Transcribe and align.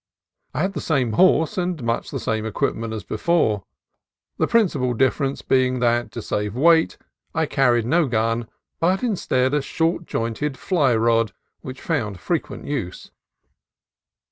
I 0.55 0.61
had 0.63 0.73
the 0.73 0.81
same 0.81 1.11
horse 1.13 1.59
and 1.59 1.83
much 1.83 2.09
the 2.09 2.19
same 2.19 2.43
equip 2.43 2.73
ment 2.73 2.91
as 2.91 3.03
before, 3.03 3.61
the 4.39 4.47
principal 4.47 4.95
difference 4.95 5.43
being 5.43 5.77
that 5.77 6.09
to 6.13 6.23
save 6.23 6.55
weight 6.55 6.97
I 7.35 7.45
carried 7.45 7.85
no 7.85 8.07
gun, 8.07 8.47
but 8.79 9.03
instead 9.03 9.53
a 9.53 9.61
short 9.61 10.07
jointed 10.07 10.57
fly 10.57 10.95
rod 10.95 11.33
(which 11.59 11.83
found 11.83 12.19
frequent 12.19 12.65
use). 12.65 13.11